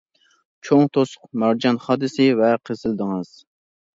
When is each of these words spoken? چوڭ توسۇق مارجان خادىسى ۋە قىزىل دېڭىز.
چوڭ 0.67 0.79
توسۇق 0.97 1.27
مارجان 1.43 1.77
خادىسى 1.85 2.27
ۋە 2.39 2.49
قىزىل 2.69 2.95
دېڭىز. 3.03 3.31